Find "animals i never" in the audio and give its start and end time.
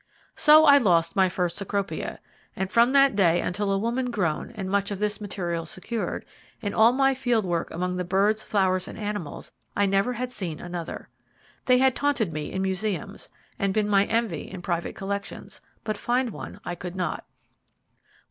8.97-10.13